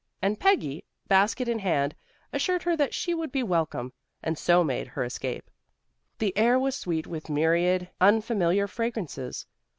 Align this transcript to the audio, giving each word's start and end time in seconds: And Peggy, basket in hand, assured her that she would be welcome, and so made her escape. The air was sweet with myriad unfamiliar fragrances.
And 0.19 0.39
Peggy, 0.39 0.83
basket 1.07 1.47
in 1.47 1.59
hand, 1.59 1.93
assured 2.33 2.63
her 2.63 2.75
that 2.75 2.91
she 2.91 3.13
would 3.13 3.31
be 3.31 3.43
welcome, 3.43 3.93
and 4.23 4.35
so 4.35 4.63
made 4.63 4.87
her 4.87 5.03
escape. 5.03 5.47
The 6.17 6.35
air 6.35 6.57
was 6.57 6.75
sweet 6.75 7.05
with 7.05 7.29
myriad 7.29 7.87
unfamiliar 8.01 8.65
fragrances. 8.67 9.45